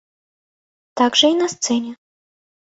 [1.01, 1.91] Так жа і на сцэне.